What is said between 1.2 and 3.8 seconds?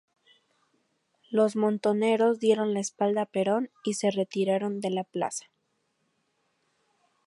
Los montoneros dieron las espalda a Perón